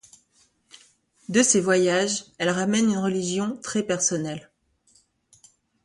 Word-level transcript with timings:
De 1.29 1.43
ses 1.43 1.61
voyages, 1.61 2.25
elle 2.39 2.49
ramène 2.49 2.89
une 2.89 2.97
religion 2.97 3.59
très 3.61 3.83
personnelle... 3.83 4.49